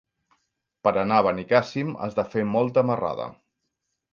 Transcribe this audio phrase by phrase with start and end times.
[0.87, 3.29] Per anar a Benicàssim has de fer molta marrada.